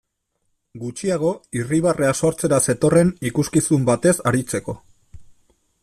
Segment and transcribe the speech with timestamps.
[0.83, 4.77] Gutxiago irribarrea sortzera zetorren ikuskizun batez aritzeko.